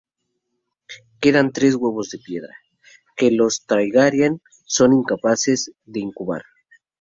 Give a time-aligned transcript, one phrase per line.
[1.19, 2.55] Quedan tres huevos de piedra,
[3.15, 6.41] que los Targaryen son incapaces de incubar.